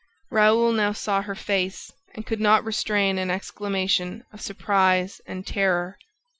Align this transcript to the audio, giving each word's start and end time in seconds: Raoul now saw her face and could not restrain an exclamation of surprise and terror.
Raoul 0.31 0.71
now 0.71 0.93
saw 0.93 1.21
her 1.21 1.35
face 1.35 1.91
and 2.15 2.25
could 2.25 2.41
not 2.41 2.63
restrain 2.63 3.19
an 3.19 3.29
exclamation 3.29 4.23
of 4.33 4.41
surprise 4.41 5.21
and 5.27 5.45
terror. 5.45 5.95